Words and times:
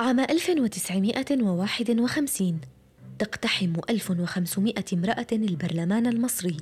عام 0.00 0.20
1951 0.20 2.60
تقتحم 3.18 3.72
1500 3.90 4.74
امرأة 4.92 5.26
البرلمان 5.32 6.06
المصري 6.06 6.56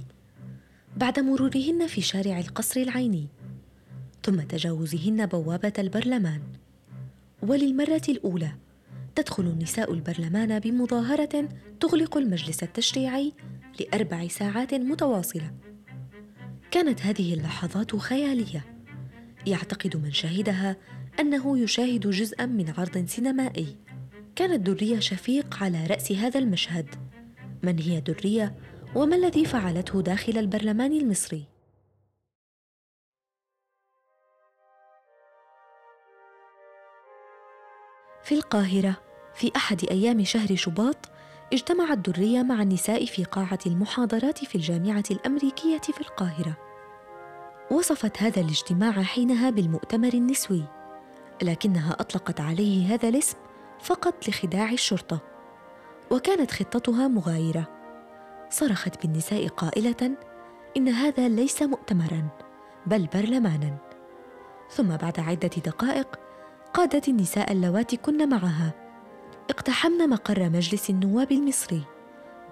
بعد 0.97 1.21
مرورهن 1.21 1.87
في 1.87 2.01
شارع 2.01 2.39
القصر 2.39 2.81
العيني 2.81 3.27
ثم 4.23 4.41
تجاوزهن 4.41 5.27
بوابة 5.27 5.73
البرلمان. 5.79 6.41
وللمرة 7.43 8.03
الأولى 8.09 8.53
تدخل 9.15 9.59
نساء 9.63 9.93
البرلمان 9.93 10.59
بمظاهرة 10.59 11.49
تغلق 11.81 12.17
المجلس 12.17 12.63
التشريعي 12.63 13.33
لأربع 13.81 14.29
ساعات 14.29 14.75
متواصلة. 14.75 15.53
كانت 16.71 17.03
هذه 17.03 17.35
اللحظات 17.35 17.97
خيالية. 17.97 18.65
يعتقد 19.47 19.97
من 19.97 20.13
شهدها 20.13 20.77
أنه 21.21 21.59
يشاهد 21.59 22.11
جزءا 22.11 22.47
من 22.47 22.75
عرض 22.79 23.05
سينمائي. 23.07 23.77
كانت 24.37 24.67
درية 24.67 24.99
شفيق 24.99 25.63
على 25.63 25.87
رأس 25.87 26.13
هذا 26.13 26.41
المشهد. 26.41 26.95
من 27.63 27.79
هي 27.79 28.01
درية 28.01 28.55
وما 28.95 29.17
الذي 29.17 29.45
فعلته 29.45 30.03
داخل 30.03 30.39
البرلمان 30.39 30.93
المصري؟ 30.93 31.45
في 38.23 38.35
القاهرة 38.35 38.97
في 39.35 39.53
أحد 39.57 39.85
أيام 39.91 40.25
شهر 40.25 40.57
شباط 40.57 40.97
اجتمعت 41.53 41.99
درية 41.99 42.43
مع 42.43 42.63
النساء 42.63 43.05
في 43.05 43.25
قاعة 43.25 43.59
المحاضرات 43.67 44.45
في 44.45 44.55
الجامعة 44.55 45.05
الأمريكية 45.11 45.79
في 45.79 46.01
القاهرة. 46.01 46.57
وصفت 47.71 48.23
هذا 48.23 48.41
الاجتماع 48.41 49.03
حينها 49.03 49.51
بالمؤتمر 49.51 50.15
النسوي. 50.15 50.78
لكنها 51.43 51.97
أطلقت 52.01 52.41
عليه 52.41 52.95
هذا 52.95 53.09
الاسم 53.09 53.37
فقط 53.81 54.29
لخداع 54.29 54.73
الشرطة 54.73 55.21
وكانت 56.11 56.51
خطتها 56.51 57.09
مغايرة. 57.09 57.69
صرخت 58.51 59.03
بالنساء 59.03 59.49
قائلة 59.49 60.17
إن 60.77 60.89
هذا 60.89 61.29
ليس 61.29 61.63
مؤتمرا 61.63 62.29
بل 62.87 63.09
برلمانا. 63.15 63.77
ثم 64.71 64.97
بعد 64.97 65.21
عدة 65.21 65.51
دقائق 65.65 66.19
قادت 66.75 67.09
النساء 67.09 67.53
اللواتي 67.53 67.97
كن 67.97 68.29
معها. 68.29 68.73
اقتحمن 69.51 70.09
مقر 70.09 70.51
مجلس 70.51 70.91
النواب 70.91 71.33
المصري. 71.33 71.83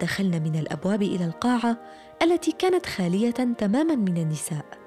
دخلن 0.00 0.42
من 0.42 0.56
الأبواب 0.56 1.02
إلى 1.02 1.24
القاعة 1.24 1.76
التي 2.22 2.52
كانت 2.52 2.86
خالية 2.86 3.30
تماما 3.30 3.94
من 3.94 4.16
النساء. 4.16 4.85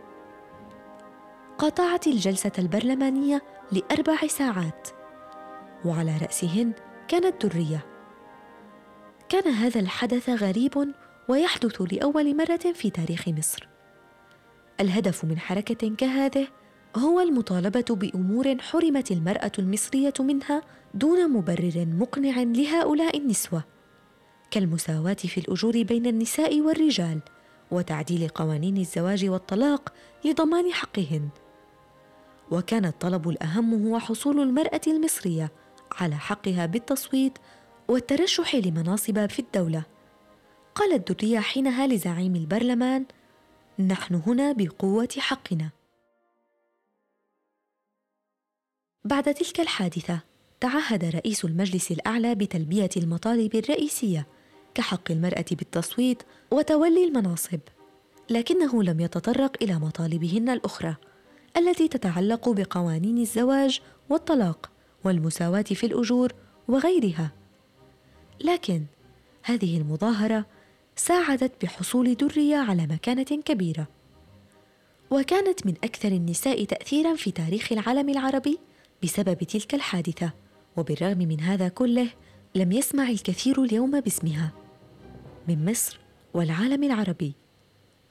قاطعت 1.60 2.08
الجلسة 2.08 2.52
البرلمانية 2.60 3.42
لأربع 3.72 4.28
ساعات. 4.28 4.88
وعلى 5.86 6.18
رأسهن 6.18 6.74
كانت 7.08 7.46
دريه 7.46 7.86
كان 9.30 9.54
هذا 9.54 9.80
الحدث 9.80 10.30
غريب 10.30 10.94
ويحدث 11.28 11.82
لأول 11.82 12.38
مرة 12.38 12.74
في 12.74 12.90
تاريخ 12.90 13.28
مصر. 13.28 13.68
الهدف 14.80 15.26
من 15.26 15.40
حركة 15.40 15.96
كهذه 15.96 16.48
هو 16.96 17.20
المطالبة 17.20 17.86
بأمور 17.90 18.58
حرمت 18.60 19.12
المرأة 19.12 19.52
المصرية 19.60 20.14
منها 20.20 20.62
دون 20.94 21.32
مبرر 21.32 21.86
مقنع 22.00 22.42
لهؤلاء 22.42 23.18
النسوة. 23.18 23.64
كالمساواة 24.52 25.14
في 25.14 25.38
الأجور 25.38 25.84
بين 25.84 26.06
النساء 26.06 26.62
والرجال 26.62 27.20
وتعديل 27.72 28.28
قوانين 28.28 28.78
الزواج 28.78 29.30
والطلاق 29.30 29.94
لضمان 30.26 30.74
حقهن. 30.74 31.30
وكان 32.52 32.86
الطلب 32.86 33.30
الأهم 33.30 33.88
هو 33.88 34.00
حصول 34.00 34.40
المرأة 34.40 34.82
المصرية 34.88 35.52
على 35.92 36.16
حقها 36.16 36.66
بالتصويت 36.66 37.38
والترشح 37.88 38.56
لمناصب 38.56 39.30
في 39.30 39.40
الدولة. 39.40 39.84
قالت 40.76 41.12
دريه 41.12 41.40
حينها 41.40 41.88
لزعيم 41.88 42.36
البرلمان 42.36 43.06
نحن 43.80 44.16
هنا 44.16 44.52
بقوة 44.52 45.10
حقنا. 45.18 45.70
بعد 49.06 49.34
تلك 49.34 49.60
الحادثة 49.60 50.20
تعهد 50.60 51.06
رئيس 51.06 51.46
المجلس 51.46 51.92
الأعلى 51.92 52.36
بتلبية 52.36 52.90
المطالب 52.98 53.56
الرئيسية 53.56 54.28
كحق 54.74 55.12
المرأة 55.12 55.46
بالتصويت 55.52 56.24
وتولي 56.52 57.04
المناصب 57.04 57.60
لكنه 58.30 58.84
لم 58.84 59.00
يتطرق 59.00 59.64
إلى 59.64 59.76
مطالبهن 59.76 60.50
الأخرى. 60.50 60.96
التي 61.58 61.88
تتعلق 61.88 62.50
بقوانين 62.50 63.18
الزواج 63.18 63.82
والطلاق 64.10 64.70
والمساواة 65.04 65.62
في 65.62 65.86
الأجور 65.86 66.34
وغيرها. 66.68 67.32
لكن 68.42 68.84
هذه 69.44 69.78
المظاهرة 69.78 70.46
ساعدت 70.96 71.52
بحصول 71.66 72.16
درية 72.16 72.56
على 72.56 72.88
مكانة 72.88 73.24
كبيرة. 73.24 73.88
وكانت 75.12 75.66
من 75.66 75.74
أكثر 75.84 76.08
النساء 76.08 76.66
تاثيرا 76.66 77.16
في 77.16 77.32
تاريخ 77.32 77.72
العالم 77.72 78.10
العربي 78.10 78.60
بسبب 79.04 79.44
تلك 79.44 79.74
الحادثة 79.74 80.32
وبالرغم 80.78 81.18
من 81.18 81.40
هذا 81.40 81.68
كله 81.68 82.08
لم 82.56 82.72
يسمع 82.72 83.10
الكثير 83.10 83.64
اليوم 83.64 84.00
باسمها. 84.00 84.52
من 85.48 85.72
مصر 85.72 86.00
والعالم 86.34 86.84
العربي 86.84 87.34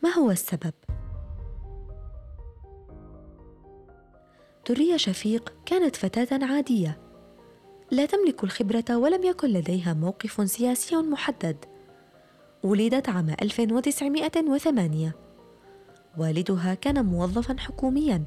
ما 0.02 0.10
هو 0.10 0.30
السبب؟ 0.30 0.72
دريه 4.68 4.96
شفيق 4.96 5.52
كانت 5.66 5.96
فتاة 5.96 6.46
عادية. 6.46 6.98
لا 7.90 8.06
تملك 8.06 8.44
الخبرة 8.44 8.96
ولم 8.96 9.24
يكن 9.24 9.48
لديها 9.48 9.94
موقف 9.94 10.50
سياسي 10.50 10.96
محدد. 10.96 11.64
ولدت 12.62 13.08
عام 13.08 13.34
1908 13.42 15.14
والدها 16.18 16.74
كان 16.74 17.04
موظفا 17.04 17.56
حكوميا. 17.58 18.24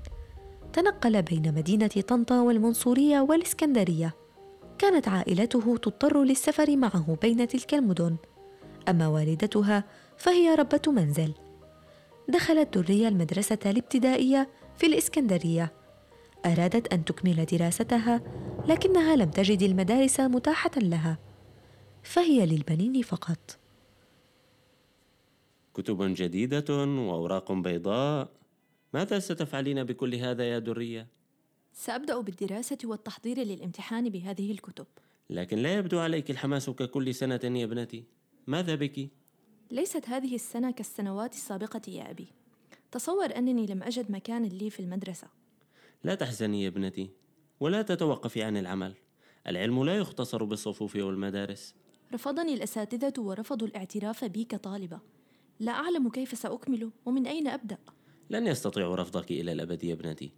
تنقل 0.74 1.22
بين 1.22 1.56
مدينة 1.56 1.88
طنطا 1.88 2.42
والمنصورية 2.42 3.22
والإسكندرية. 3.22 4.16
كانت 4.78 5.08
عائلته 5.08 5.78
تضطر 5.78 6.24
للسفر 6.24 6.78
معه 6.78 7.18
بين 7.22 7.48
تلك 7.48 7.74
المدن. 7.74 8.16
أما 8.90 9.08
والدتها 9.08 9.84
فهي 10.18 10.56
ربة 10.56 10.82
منزل. 10.88 11.34
دخلت 12.30 12.78
درية 12.78 13.08
المدرسة 13.08 13.60
الابتدائية 13.66 14.50
في 14.78 14.86
الإسكندرية. 14.86 15.81
أرادت 16.46 16.94
أن 16.94 17.06
تكمل 17.06 17.46
دراستها 17.46 18.22
لكنها 18.68 19.16
لم 19.16 19.32
تجد 19.32 19.62
المدارس 19.62 20.20
متاحة 20.20 20.72
لها 20.78 21.18
فهي 22.04 22.46
للبنين 22.46 23.02
فقط. 23.02 23.58
كتب 25.74 26.02
جديدة 26.02 26.86
وأوراق 26.86 27.52
بيضاء. 27.52 28.30
ماذا 28.94 29.20
ستفعلين 29.20 29.84
بكل 29.84 30.16
هذا 30.16 30.44
يا 30.44 30.60
درية؟ 30.60 31.08
سأبدأ 31.74 32.22
بالدراسة 32.22 32.78
والتحضير 32.84 33.40
للامتحان 33.40 34.10
بهذه 34.10 34.52
الكتب. 34.52 34.88
لكن 35.30 35.58
لا 35.58 35.74
يبدو 35.74 36.00
عليك 36.00 36.32
الحماس 36.32 36.70
ككل 36.70 37.16
سنة 37.16 37.40
يا 37.44 37.64
ابنتي. 37.64 38.04
ماذا 38.48 38.76
بك؟ 38.76 39.10
ليست 39.72 40.10
هذه 40.10 40.36
السنة 40.36 40.72
كالسنوات 40.72 41.34
السابقة 41.34 41.82
يا 41.88 42.12
أبي. 42.12 42.28
تصور 42.92 43.36
أنني 43.38 43.66
لم 43.66 43.84
أجد 43.84 44.12
مكان 44.12 44.44
لي 44.44 44.70
في 44.70 44.80
المدرسة. 44.80 45.41
لا 46.04 46.16
تحزني 46.16 46.64
يا 46.64 46.68
ابنتي 46.68 47.10
ولا 47.60 47.82
تتوقفي 47.82 48.44
عن 48.44 48.58
العمل. 48.58 48.94
العلم 49.48 49.84
لا 49.84 49.98
يختصر 49.98 50.44
بالصفوف 50.44 50.96
والمدارس. 50.96 51.76
رفضني 52.14 52.54
الأساتذة 52.54 53.14
ورفضوا 53.18 53.68
الاعتراف 53.68 54.26
بي 54.26 54.44
كطالبة. 54.44 55.00
لا 55.60 55.72
أعلم 55.72 56.10
كيف 56.10 56.38
سأكمل 56.38 56.92
ومن 57.06 57.28
أين 57.28 57.48
أبدأ؟ 57.48 57.78
لن 58.30 58.48
يستطيعوا 58.48 58.96
رفضك 58.96 59.32
إلى 59.32 59.52
الأبد 59.52 59.84
يا 59.84 59.94
ابنتي. 59.94 60.32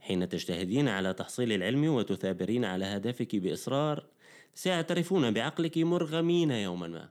حين 0.00 0.28
تجتهدين 0.28 0.88
على 0.88 1.14
تحصيل 1.14 1.52
العلم 1.52 1.84
وتثابرين 1.84 2.64
على 2.64 2.84
هدفك 2.84 3.36
بإصرار 3.36 4.06
سيعترفون 4.54 5.30
بعقلك 5.30 5.78
مرغمين 5.78 6.50
يوما 6.50 6.88
ما. 6.88 7.08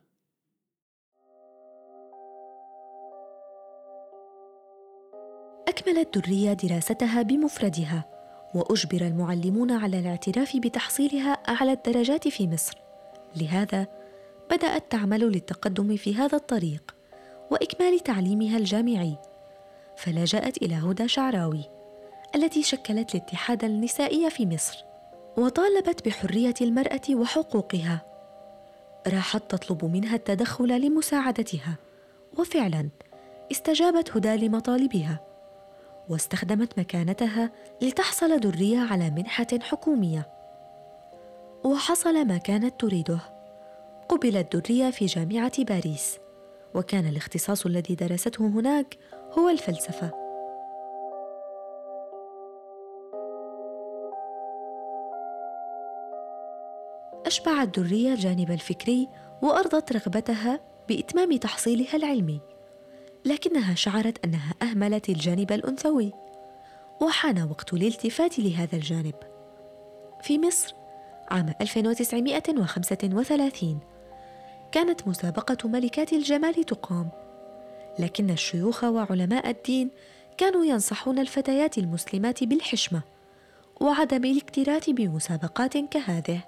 أكملت 5.94 6.18
درية 6.18 6.54
دراستها 6.54 7.22
بمفردها 7.22 8.06
وأجبر 8.56 9.01
المعلمون 9.01 9.72
على 9.72 10.00
الاعتراف 10.00 10.57
بتحصيلها 10.57 11.31
أعلى 11.31 11.72
الدرجات 11.72 12.28
في 12.28 12.48
مصر. 12.48 12.78
لهذا 13.36 13.88
بدأت 14.51 14.92
تعمل 14.92 15.19
للتقدم 15.19 15.95
في 15.95 16.16
هذا 16.16 16.38
الطريق 16.38 16.95
وإكمال 17.51 18.00
تعليمها 18.00 18.57
الجامعي. 18.57 19.18
فلجأت 19.98 20.57
إلى 20.57 20.75
هدى 20.75 21.07
شعراوي 21.07 21.63
التي 22.36 22.63
شكلت 22.63 23.16
الاتحاد 23.16 23.63
النسائي 23.63 24.30
في 24.30 24.46
مصر 24.46 24.84
وطالبت 25.38 26.07
بحرية 26.07 26.56
المرأة 26.62 27.10
وحقوقها. 27.10 28.01
راحت 29.07 29.51
تطلب 29.51 29.86
منها 29.86 30.16
التدخل 30.16 30.81
لمساعدتها 30.81 31.75
وفعلا 32.39 32.89
استجابت 33.51 34.18
هدى 34.18 34.48
لمطالبها. 34.48 35.33
واستخدمت 36.10 36.80
مكانتها 36.80 37.52
لتحصل 37.82 38.40
درية 38.40 38.80
على 38.80 39.10
منحة 39.10 39.48
حكومية. 39.62 40.30
وحصل 41.64 42.26
ما 42.26 42.38
كانت 42.38 42.80
تريده. 42.80 43.20
قبلت 44.10 44.56
درية 44.56 44.92
في 44.92 45.06
جامعة 45.06 45.64
باريس. 45.64 46.20
وكان 46.76 47.08
الاختصاص 47.08 47.66
الذي 47.66 47.96
درسته 47.96 48.48
هناك 48.48 48.98
هو 49.38 49.50
الفلسفة. 49.50 50.12
أشبعت 57.26 57.80
درية 57.80 58.14
الجانب 58.14 58.52
الفكري 58.52 59.10
وأرضت 59.42 59.92
رغبتها 59.92 60.60
بإتمام 60.88 61.38
تحصيلها 61.38 61.96
العلمي. 61.96 62.42
لكنها 63.25 63.75
شعرت 63.75 64.25
أنها 64.25 64.54
أهملت 64.62 65.10
الجانب 65.10 65.52
الأنثوي 65.52 66.14
وحان 67.02 67.48
وقت 67.50 67.74
الالتفات 67.74 68.40
لهذا 68.40 68.75
الجانب. 68.75 69.16
في 70.22 70.40
مصر 70.40 70.75
عام 71.31 71.54
1935 71.62 73.80
كانت 74.72 75.08
مسابقة 75.08 75.70
ملكات 75.70 76.14
الجمال 76.14 76.64
تقام 76.64 77.10
لكن 78.00 78.30
الشيوخ 78.30 78.84
وعلماء 78.84 79.50
الدين 79.50 79.90
كانوا 80.38 80.66
ينصحون 80.66 81.20
الفتيات 81.20 81.78
المسلمات 81.78 82.44
بالحشمة 82.44 83.02
وعدم 83.81 84.25
الاكتراث 84.25 84.90
بمسابقات 84.90 85.78
كهذه. 85.78 86.40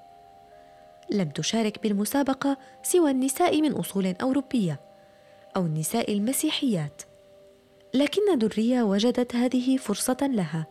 لم 1.11 1.29
تشارك 1.29 1.83
بالمسابقة 1.83 2.57
سوى 2.83 3.11
النساء 3.11 3.61
من 3.61 3.71
أصول 3.71 4.15
أوروبية. 4.21 4.79
أو 5.55 5.65
النساء 5.65 6.13
المسيحيات. 6.13 7.01
لكن 7.93 8.37
درية 8.37 8.83
وجدت 8.83 9.35
هذه 9.35 9.77
فرصة 9.77 10.17
لها 10.21 10.67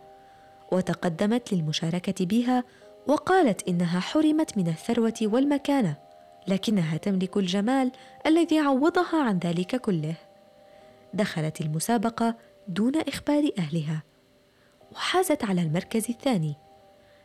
وتقدمت 0.72 1.52
للمشاركة 1.52 2.24
بها 2.24 2.64
وقالت 3.06 3.68
إنها 3.68 4.00
حرمت 4.00 4.58
من 4.58 4.68
الثروة 4.68 5.14
والمكانة 5.22 5.96
لكنها 6.48 6.96
تملك 6.96 7.36
الجمال 7.36 7.92
الذي 8.26 8.58
عوضها 8.58 9.22
عن 9.22 9.38
ذلك 9.38 9.76
كله. 9.76 10.14
دخلت 11.14 11.60
المسابقة 11.60 12.36
دون 12.68 12.96
إخبار 12.96 13.50
أهلها 13.58 14.02
وحازت 14.92 15.44
على 15.44 15.62
المركز 15.62 16.10
الثاني. 16.10 16.54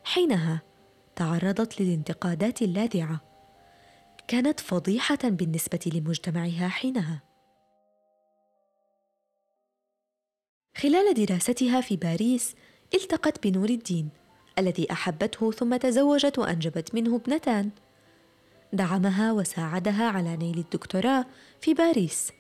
حينها 0.03 0.61
تعرضت 1.15 1.81
للانتقادات 1.81 2.61
اللاذعة. 2.61 3.21
كانت 4.27 4.59
فضيحة 4.59 5.19
بالنسبة 5.23 5.91
لمجتمعها 5.93 6.67
حينها. 6.67 7.28
خلال 10.77 11.13
دراستها 11.13 11.81
في 11.81 11.95
باريس 11.95 12.55
التقت 12.93 13.47
بنور 13.47 13.69
الدين 13.69 14.09
الذي 14.59 14.91
أحبته 14.91 15.51
ثم 15.51 15.75
تزوجت 15.75 16.39
وأنجبت 16.39 16.95
منه 16.95 17.15
ابنتان. 17.15 17.69
دعمها 18.73 19.31
وساعدها 19.31 20.09
على 20.09 20.37
نيل 20.37 20.57
الدكتوراه 20.57 21.25
في 21.61 21.73
باريس. 21.73 22.31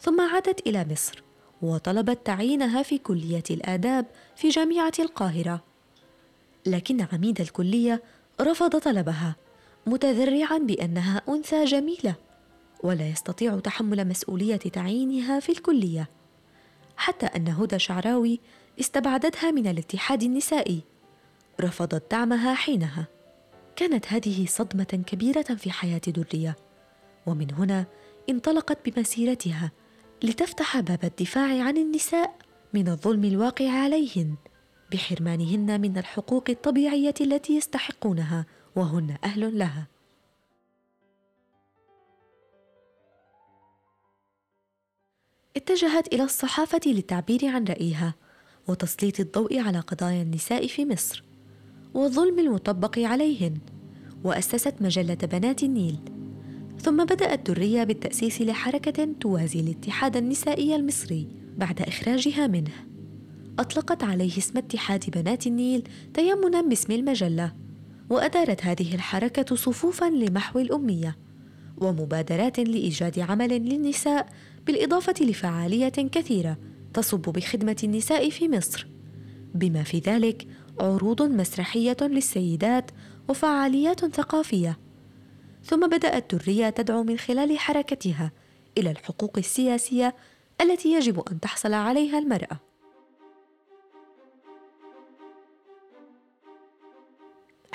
ثم 0.00 0.20
عادت 0.20 0.66
إلى 0.66 0.86
مصر 0.90 1.22
وطلبت 1.62 2.26
تعيينها 2.26 2.82
في 2.82 2.98
كلية 2.98 3.44
الآداب 3.50 4.06
في 4.36 4.48
جامعة 4.48 4.92
القاهرة. 4.98 5.64
لكن 6.66 7.06
عميد 7.12 7.40
الكلية 7.40 8.02
رفض 8.40 8.78
طلبها 8.78 9.36
متذرعا 9.86 10.58
بأنها 10.58 11.22
أنثى 11.28 11.64
جميلة 11.64 12.14
ولا 12.82 13.08
يستطيع 13.08 13.58
تحمل 13.58 14.08
مسؤولية 14.08 14.56
تعيينها 14.56 15.40
في 15.40 15.52
الكلية. 15.52 16.08
حتى 17.06 17.26
أن 17.26 17.48
هدى 17.48 17.78
شعراوي 17.78 18.40
استبعدتها 18.80 19.50
من 19.50 19.66
الاتحاد 19.66 20.22
النسائي. 20.22 20.82
رفضت 21.60 22.10
دعمها 22.10 22.54
حينها. 22.54 23.06
كانت 23.76 24.12
هذه 24.12 24.46
صدمة 24.46 25.04
كبيرة 25.06 25.42
في 25.42 25.70
حياة 25.70 26.00
درية. 26.06 26.56
ومن 27.26 27.54
هنا 27.54 27.86
انطلقت 28.30 28.78
بمسيرتها 28.88 29.70
لتفتح 30.22 30.80
باب 30.80 31.04
الدفاع 31.04 31.62
عن 31.62 31.76
النساء 31.76 32.34
من 32.74 32.88
الظلم 32.88 33.24
الواقع 33.24 33.70
عليهن 33.70 34.34
بحرمانهن 34.92 35.80
من 35.80 35.98
الحقوق 35.98 36.44
الطبيعية 36.50 37.14
التي 37.20 37.56
يستحقونها 37.56 38.46
وهن 38.76 39.16
أهل 39.24 39.58
لها. 39.58 39.86
اتجهت 45.66 46.14
إلى 46.14 46.22
الصحافة 46.22 46.80
للتعبير 46.86 47.46
عن 47.46 47.64
رأيها 47.64 48.14
وتسليط 48.68 49.20
الضوء 49.20 49.58
على 49.58 49.80
قضايا 49.80 50.22
النساء 50.22 50.66
في 50.66 50.84
مصر 50.84 51.24
والظلم 51.94 52.38
المطبق 52.38 52.98
عليهن 52.98 53.58
وأسست 54.24 54.74
مجلة 54.80 55.14
بنات 55.14 55.62
النيل. 55.62 55.98
ثم 56.78 57.04
بدأت 57.04 57.50
دريه 57.50 57.84
بالتأسيس 57.84 58.40
لحركة 58.40 59.08
توازي 59.20 59.60
الاتحاد 59.60 60.16
النسائي 60.16 60.76
المصري 60.76 61.28
بعد 61.56 61.82
إخراجها 61.82 62.46
منه. 62.46 62.86
أطلقت 63.58 64.04
عليه 64.04 64.38
اسم 64.38 64.58
اتحاد 64.58 65.04
بنات 65.10 65.46
النيل 65.46 65.88
تيمنا 66.14 66.60
باسم 66.60 66.92
المجلة 66.92 67.52
وأدارت 68.10 68.64
هذه 68.64 68.94
الحركة 68.94 69.56
صفوفا 69.56 70.04
لمحو 70.04 70.58
الأمية. 70.58 71.16
ومبادرات 71.78 72.60
لإيجاد 72.60 73.18
عمل 73.18 73.48
للنساء 73.48 74.28
بالإضافة 74.66 75.14
لفعالية 75.20 75.88
كثيرة 75.88 76.56
تصب 76.94 77.20
بخدمة 77.20 77.76
النساء 77.84 78.30
في 78.30 78.48
مصر. 78.48 78.86
بما 79.54 79.82
في 79.82 79.98
ذلك 79.98 80.46
عروض 80.80 81.22
مسرحية 81.22 81.96
للسيدات 82.00 82.90
وفعاليات 83.28 84.04
ثقافية. 84.04 84.78
ثم 85.64 85.88
بدأت 85.88 86.34
دريه 86.34 86.70
تدعو 86.70 87.02
من 87.02 87.18
خلال 87.18 87.58
حركتها 87.58 88.32
إلى 88.78 88.90
الحقوق 88.90 89.38
السياسية 89.38 90.14
التي 90.60 90.92
يجب 90.92 91.22
أن 91.32 91.40
تحصل 91.40 91.72
عليها 91.72 92.18
المرأة. 92.18 92.65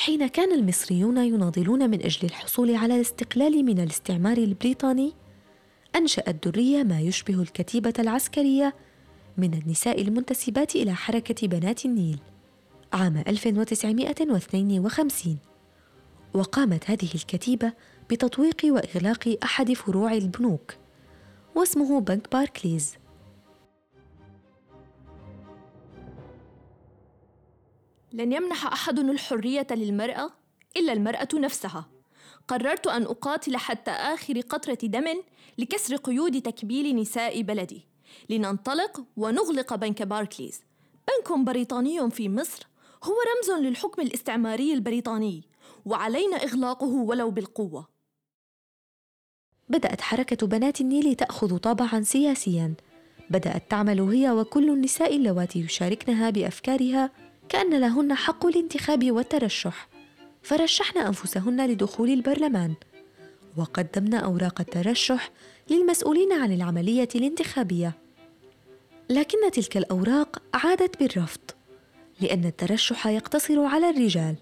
حين 0.01 0.27
كان 0.27 0.53
المصريون 0.53 1.17
يناضلون 1.17 1.89
من 1.89 2.05
أجل 2.05 2.19
الحصول 2.23 2.75
على 2.75 2.95
الاستقلال 2.95 3.65
من 3.65 3.79
الاستعمار 3.79 4.37
البريطاني 4.37 5.13
انشات 5.95 6.47
دريه 6.47 6.83
ما 6.83 6.99
يشبه 6.99 7.41
الكتيبة 7.41 7.93
العسكرية 7.99 8.75
من 9.37 9.53
النساء 9.53 10.01
المنتسبات 10.01 10.75
إلى 10.75 10.93
حركة 10.93 11.47
بنات 11.47 11.85
النيل 11.85 12.19
عام 12.93 13.23
1952 13.27 15.37
وقامت 16.33 16.89
هذه 16.89 17.09
الكتيبة 17.15 17.73
بتطويق 18.09 18.61
وإغلاق 18.65 19.37
أحد 19.43 19.73
فروع 19.73 20.13
البنوك 20.13 20.73
واسمه 21.55 22.01
بنك 22.01 22.31
باركليز. 22.31 23.00
لن 28.13 28.33
يمنح 28.33 28.65
أحد 28.65 28.99
الحرية 28.99 29.67
للمرأة 29.71 30.29
إلا 30.77 30.93
المرأة 30.93 31.27
نفسها. 31.33 31.89
قررت 32.47 32.87
أن 32.87 33.03
أقاتل 33.03 33.57
حتى 33.57 33.91
آخر 33.91 34.39
قطرة 34.39 34.77
دم 34.83 35.05
لكسر 35.57 35.95
قيود 35.95 36.41
تكبيل 36.41 36.95
نساء 36.95 37.41
بلدي. 37.41 37.87
لننطلق 38.29 39.03
ونغلق 39.17 39.75
بنك 39.75 40.01
باركليز. 40.01 40.61
بنك 41.07 41.39
بريطاني 41.39 42.09
في 42.09 42.29
مصر 42.29 42.67
هو 43.03 43.13
رمز 43.13 43.65
للحكم 43.65 44.01
الاستعماري 44.01 44.73
البريطاني 44.73 45.43
وعلينا 45.85 46.37
إغلاقه 46.37 46.87
ولو 46.87 47.31
بالقوة. 47.31 47.87
بدأت 49.69 50.01
حركة 50.01 50.47
بنات 50.47 50.81
النيل 50.81 51.15
تأخذ 51.15 51.57
طابعا 51.57 52.01
سياسيا. 52.01 52.73
بدأت 53.29 53.71
تعمل 53.71 54.01
هي 54.01 54.31
وكل 54.31 54.69
النساء 54.69 55.15
اللواتي 55.15 55.59
يشاركنها 55.59 56.29
بأفكارها 56.29 57.11
كأن 57.51 57.79
لهن 57.79 58.13
حق 58.13 58.45
الانتخاب 58.45 59.11
والترشح. 59.11 59.87
فرشحن 60.43 60.97
أنفسهن 60.97 61.67
لدخول 61.69 62.09
البرلمان. 62.09 62.73
وقدمن 63.57 64.13
أوراق 64.13 64.61
الترشح 64.61 65.29
للمسؤولين 65.69 66.33
عن 66.33 66.51
العملية 66.53 67.09
الانتخابية. 67.15 67.93
لكن 69.09 69.51
تلك 69.51 69.77
الأوراق 69.77 70.41
عادت 70.53 70.99
بالرفض 70.99 71.39
لأن 72.21 72.45
الترشح 72.45 73.07
يقتصر 73.07 73.59
على 73.59 73.89
الرجال. 73.89 74.35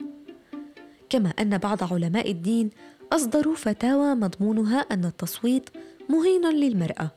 كما 1.10 1.30
أن 1.30 1.58
بعض 1.58 1.94
علماء 1.94 2.32
الدين 2.32 2.70
أصدروا 3.14 3.56
فتاوى 3.56 4.16
مضمونها 4.16 4.80
أن 4.80 5.06
التصويت 5.06 5.70
مهين 6.10 6.50
للمرأة 6.50 7.12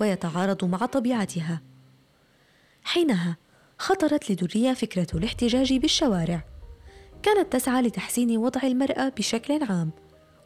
ويتعارض 0.00 0.64
مع 0.64 0.78
طبيعتها. 0.78 1.62
حينها 2.84 3.36
خطرت 3.78 4.30
لدريه 4.30 4.72
فكرة 4.72 5.06
الاحتجاج 5.14 5.72
بالشوارع. 5.72 6.44
كانت 7.22 7.52
تسعى 7.52 7.82
لتحسين 7.82 8.36
وضع 8.36 8.60
المرأة 8.64 9.08
بشكل 9.08 9.62
عام 9.62 9.90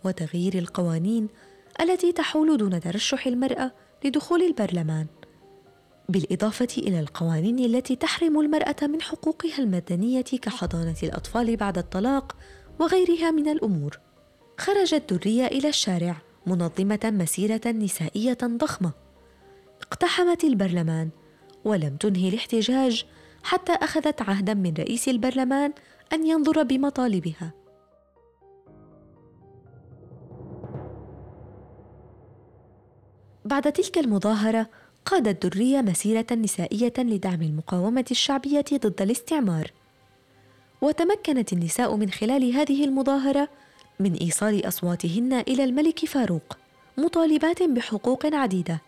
وتغيير 0.05 0.59
القوانين 0.59 1.29
التي 1.81 2.13
تحول 2.13 2.57
دون 2.57 2.81
ترشح 2.81 3.27
المرأة 3.27 3.73
لدخول 4.05 4.43
البرلمان. 4.43 5.07
بالإضافة 6.09 6.69
إلى 6.79 7.01
القوانين 7.01 7.59
التي 7.59 7.97
تحرم 7.97 8.41
المرأة 8.41 8.77
من 8.83 9.03
حقوقها 9.03 9.59
المدنية 9.59 10.23
كحضانة 10.23 10.97
الأطفال 11.03 11.57
بعد 11.57 11.79
الطلاق 11.79 12.37
وغيرها 12.79 13.31
من 13.31 13.49
الأمور. 13.49 13.99
خرجت 14.59 15.13
درية 15.13 15.47
إلى 15.47 15.69
الشارع 15.69 16.17
منظمة 16.47 17.01
مسيرة 17.05 17.71
نسائية 17.71 18.39
ضخمة. 18.45 18.93
اقتحمت 19.83 20.45
البرلمان 20.45 21.11
ولم 21.65 21.97
تنهي 21.97 22.29
الاحتجاج 22.29 23.05
حتى 23.43 23.73
أخذت 23.73 24.23
عهدا 24.23 24.55
من 24.55 24.75
رئيس 24.79 25.09
البرلمان 25.09 25.73
أن 26.13 26.27
ينظر 26.27 26.63
بمطالبها. 26.63 27.53
بعد 33.45 33.73
تلك 33.73 33.99
المظاهرة 33.99 34.67
قادت 35.05 35.47
درية 35.47 35.81
مسيرة 35.81 36.27
نسائية 36.33 36.93
لدعم 36.99 37.43
المقاومة 37.43 38.05
الشعبية 38.11 38.65
ضد 38.75 39.03
الاستعمار. 39.03 39.73
وتمكنت 40.81 41.53
النساء 41.53 41.97
من 41.97 42.11
خلال 42.11 42.53
هذه 42.53 42.85
المظاهرة 42.85 43.49
من 44.01 44.15
إيصال 44.15 44.69
أصواتهن 44.69 45.33
إلى 45.33 45.65
الملك 45.65 46.05
فاروق 46.05 46.59
مطالبات 46.99 47.63
بحقوق 47.63 48.27
عديدة 48.27 48.81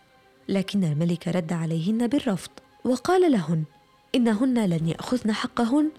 لكن 0.49 0.83
الملك 0.83 1.27
رد 1.27 1.53
عليهن 1.53 2.07
بالرفض 2.07 2.51
وقال 2.85 3.31
لهن 3.31 3.63
إنهن 4.15 4.65
لن 4.65 4.87
يأخذن 4.87 5.31
حقهن 5.31 5.91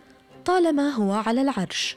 طالما 0.44 0.88
هو 0.88 1.12
على 1.12 1.42
العرش. 1.42 1.96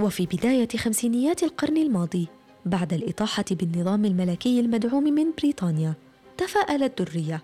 وفي 0.00 0.26
بداية 0.26 0.68
خمسينيات 0.68 1.42
القرن 1.42 1.76
الماضي 1.76 2.28
بعد 2.66 2.92
الإطاحة 2.92 3.44
بالنظام 3.50 4.04
الملكي 4.04 4.60
المدعوم 4.60 5.04
من 5.04 5.26
بريطانيا 5.38 5.94
تفاءلت 6.36 7.02
درية 7.02 7.42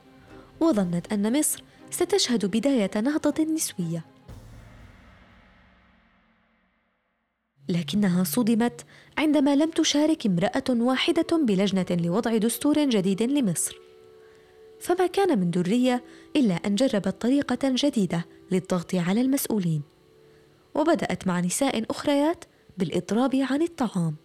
وظنت 0.60 1.12
أن 1.12 1.38
مصر 1.38 1.62
ستشهد 1.90 2.46
بداية 2.46 2.90
نهضة 3.00 3.44
نسوية. 3.44 4.04
لكنها 7.68 8.24
صدمت 8.24 8.84
عندما 9.18 9.56
لم 9.56 9.70
تشارك 9.70 10.26
امرأة 10.26 10.64
واحدة 10.70 11.36
بلجنة 11.36 11.86
لوضع 11.90 12.36
دستور 12.36 12.84
جديد 12.84 13.22
لمصر. 13.22 13.91
فما 14.82 15.06
كان 15.06 15.38
من 15.38 15.50
درية 15.50 16.04
إلا 16.36 16.54
أن 16.54 16.74
جربت 16.74 17.22
طريقة 17.22 17.58
جديدة 17.64 18.26
للضغط 18.50 18.94
على 18.94 19.20
المسؤولين 19.20 19.82
وبدأت 20.74 21.26
مع 21.26 21.40
نساء 21.40 21.84
أخريات 21.90 22.44
بالإضراب 22.78 23.34
عن 23.50 23.62
الطعام. 23.62 24.16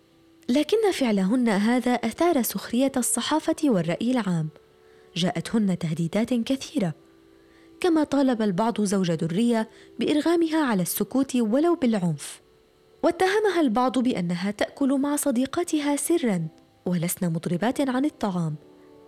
لكن 0.49 0.91
فعلهن 0.93 1.49
هذا 1.49 1.91
أثار 1.91 2.41
سخرية 2.41 2.91
الصحافة 2.97 3.55
والرأي 3.63 4.11
العام. 4.11 4.49
جاءتهن 5.15 5.77
تهديدات 5.77 6.33
كثيرة 6.33 6.93
كما 7.79 8.03
طالب 8.03 8.41
البعض 8.41 8.81
زوج 8.81 9.15
درية 9.15 9.69
بإرغامها 9.99 10.63
على 10.63 10.81
السكوت 10.81 11.35
ولو 11.35 11.75
بالعنف. 11.75 12.41
واتهمها 13.03 13.61
البعض 13.61 13.99
بأنها 13.99 14.51
تأكل 14.51 14.99
مع 14.99 15.15
صديقاتها 15.15 15.95
سرا 15.95 16.47
ولسن 16.85 17.33
مضربات 17.33 17.89
عن 17.89 18.05
الطعام. 18.05 18.55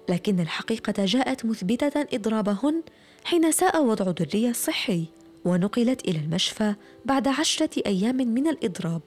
لكن 0.09 0.39
الحقيقة 0.39 1.05
جاءت 1.05 1.45
مثبتة 1.45 2.07
إضرابهن 2.13 2.83
حين 3.23 3.51
ساء 3.51 3.83
وضع 3.83 4.11
درية 4.11 4.49
الصحي 4.49 5.05
ونقلت 5.45 6.07
إلى 6.07 6.19
المشفى 6.19 6.75
بعد 7.05 7.27
عشرة 7.27 7.69
أيام 7.85 8.15
من 8.15 8.47
الإضراب. 8.47 9.01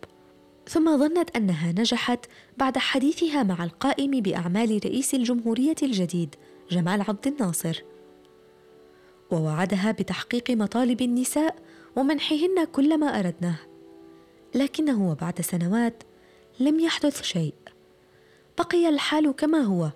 ثم 0.69 0.99
ظنت 0.99 1.37
أنها 1.37 1.73
نجحت 1.73 2.27
بعد 2.59 2.79
حديثها 2.79 3.43
مع 3.43 3.65
القائم 3.65 4.11
بأعمال 4.11 4.81
رئيس 4.85 5.15
الجمهورية 5.15 5.75
الجديد 5.83 6.35
جمال 6.71 7.01
عبد 7.01 7.27
الناصر. 7.27 7.83
ووعدها 9.31 9.91
بتحقيق 9.93 10.51
مطالب 10.51 11.03
النساء 11.03 11.57
ومنحهن 11.97 12.65
كل 12.73 12.99
ما 12.99 13.19
أردناه. 13.19 13.59
لكنه 14.55 15.11
وبعد 15.11 15.41
سنوات 15.41 16.03
لم 16.61 16.81
يحدث 16.81 17.23
شيء. 17.23 17.55
بقي 18.59 18.89
الحال 18.89 19.31
كما 19.37 19.59
هو. 19.59 19.91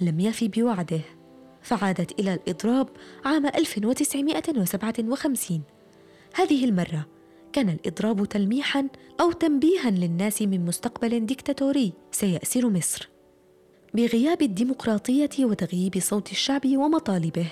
لم 0.00 0.20
يفي 0.20 0.48
بوعده 0.48 1.00
فعادت 1.62 2.20
إلى 2.20 2.34
الإضراب 2.34 2.88
عام 3.24 3.46
1957 3.46 5.62
هذه 6.34 6.64
المرة 6.64 7.06
كان 7.52 7.68
الإضراب 7.68 8.24
تلميحا 8.24 8.88
أو 9.20 9.32
تنبيها 9.32 9.90
للناس 9.90 10.42
من 10.42 10.64
مستقبل 10.64 11.26
ديكتاتوري 11.26 11.92
سيأسر 12.10 12.68
مصر. 12.68 13.08
بغياب 13.94 14.42
الديمقراطية 14.42 15.30
وتغييب 15.40 15.98
صوت 15.98 16.30
الشعب 16.30 16.66
ومطالبه 16.66 17.46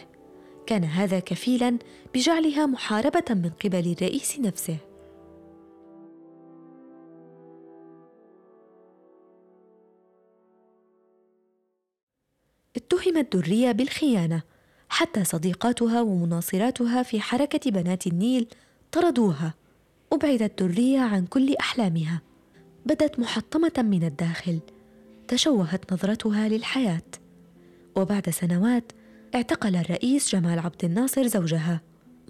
كان 0.67 0.85
هذا 0.85 1.19
كفيلا 1.19 1.79
بجعلها 2.15 2.67
محاربة 2.67 3.25
من 3.31 3.51
قبل 3.65 3.95
الرئيس 3.99 4.41
نفسه. 4.41 4.77
اتهمت 12.85 13.37
درية 13.37 13.73
بالخيانة 13.73 14.43
حتى 14.89 15.25
صديقاتها 15.25 16.01
ومناصراتها 16.01 17.03
في 17.03 17.21
حركة 17.21 17.71
بنات 17.71 18.07
النيل 18.07 18.49
طردوها. 18.93 19.55
أبعدت 20.13 20.63
درية 20.63 21.01
عن 21.01 21.27
كل 21.27 21.55
أحلامها. 21.55 22.23
بدت 22.87 23.19
محطمة 23.19 23.73
من 23.79 24.05
الداخل. 24.05 24.59
تشوهت 25.29 25.93
نظرتها 25.93 26.49
للحياة. 26.49 27.03
وبعد 27.97 28.31
سنوات 28.31 28.93
اعتقل 29.35 29.77
الرئيس 29.77 30.33
جمال 30.33 30.59
عبد 30.59 30.85
الناصر 30.85 31.27
زوجها 31.27 31.81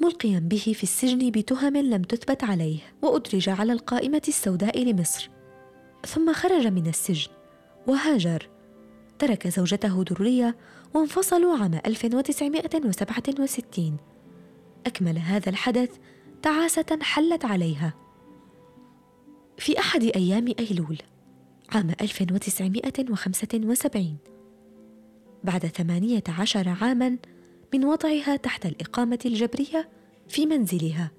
ملقيا 0.02 0.38
به 0.38 0.72
في 0.76 0.82
السجن 0.82 1.30
بتهم 1.30 1.76
لم 1.76 2.02
تثبت 2.02 2.44
عليه 2.44 2.78
وأدرج 3.02 3.48
على 3.48 3.72
القائمة 3.72 4.22
السوداء 4.28 4.84
لمصر. 4.84 5.30
ثم 6.06 6.32
خرج 6.32 6.66
من 6.66 6.86
السجن 6.86 7.30
وهاجر. 7.86 8.53
ترك 9.18 9.48
زوجته 9.48 10.04
درية 10.04 10.56
وانفصلوا 10.94 11.58
عام 11.58 11.80
1967 11.86 13.96
أكمل 14.86 15.18
هذا 15.18 15.48
الحدث 15.48 15.90
تعاسة 16.42 16.98
حلت 17.02 17.44
عليها. 17.44 17.94
في 19.58 19.78
أحد 19.78 20.02
أيام 20.02 20.54
أيلول 20.58 20.98
عام 21.72 21.90
1975 22.00 24.16
بعد 25.44 25.66
ثمانية 25.66 26.24
عشر 26.28 26.68
عاما 26.68 27.16
من 27.74 27.84
وضعها 27.84 28.36
تحت 28.36 28.66
الإقامة 28.66 29.18
الجبرية 29.24 29.88
في 30.28 30.46
منزلها 30.46 31.10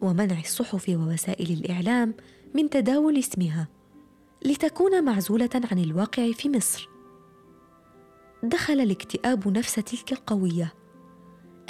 ومنع 0.00 0.40
الصحف 0.40 0.88
ووسائل 0.88 1.52
الإعلام 1.52 2.14
من 2.54 2.70
تداول 2.70 3.18
اسمها 3.18 3.68
لتكون 4.44 5.04
معزولة 5.04 5.50
عن 5.54 5.78
الواقع 5.78 6.32
في 6.32 6.48
مصر. 6.48 6.91
دخل 8.42 8.80
الاكتئاب 8.80 9.48
نفس 9.48 9.74
تلك 9.74 10.12
القوية. 10.12 10.74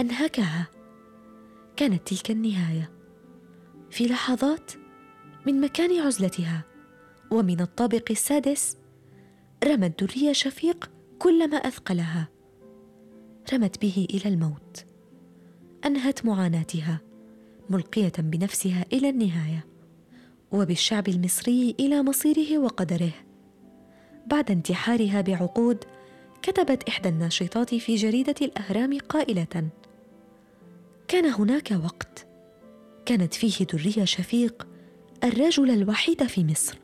أنهكها. 0.01 0.67
كانت 1.77 2.09
تلك 2.09 2.31
النهاية. 2.31 2.91
في 3.91 4.07
لحظات 4.07 4.73
من 5.47 5.61
مكان 5.61 6.01
عزلتها 6.01 6.65
ومن 7.31 7.61
الطابق 7.61 8.05
السادس 8.11 8.77
رمت 9.65 10.05
درية 10.05 10.33
شفيق 10.33 10.91
كل 11.19 11.51
ما 11.51 11.57
أثقلها. 11.57 12.29
رمت 13.53 13.83
به 13.83 14.07
إلى 14.11 14.35
الموت. 14.35 14.85
أنهت 15.85 16.25
معاناتها 16.25 17.01
ملقية 17.71 18.13
بنفسها 18.19 18.85
إلى 18.93 19.09
النهاية 19.09 19.67
وبالشعب 20.53 21.09
المصري 21.09 21.75
إلى 21.81 22.03
مصيره 22.03 22.59
وقدره. 22.59 23.13
بعد 24.27 24.51
انتحارها 24.51 25.21
بعقود 25.21 25.85
كتبت 26.43 26.89
إحدى 26.89 27.09
الناشطات 27.09 27.75
في 27.75 27.95
جريدة 27.95 28.35
الأهرام 28.43 28.99
قائلة: 28.99 29.71
كان 31.09 31.27
هناك 31.27 31.71
وقت 31.85 32.27
كانت 33.07 33.35
فيه 33.35 33.65
درية 33.65 34.05
شفيق 34.05 34.69
الرجل 35.25 35.71
الوحيد 35.71 36.27
في 36.27 36.45
مصر. 36.45 36.79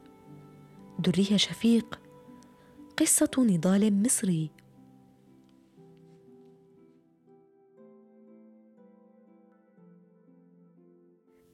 درية 0.99 1.37
شفيق 1.37 2.01
قصة 2.97 3.31
نضال 3.39 4.03
مصري. 4.03 4.51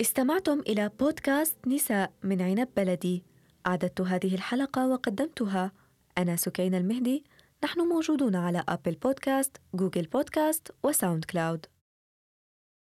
استمعتم 0.01 0.61
إلى 0.61 0.91
بودكاست 1.01 1.57
نساء 1.67 2.13
من 2.23 2.43
عنب 2.43 2.69
بلدي. 2.77 3.23
أعددت 3.67 4.01
هذه 4.01 4.35
الحلقة 4.35 4.89
وقدمتها 4.89 5.73
أنا 6.19 6.37
سكينة 6.37 6.75
المهدي 6.75 7.25
نحن 7.64 7.80
موجودون 7.80 8.37
على 8.37 8.64
Apple 8.69 8.95
Podcast، 8.95 9.57
Google 9.75 10.03
Podcast 10.03 10.71
و 10.83 11.25
SoundCloud 11.25 11.67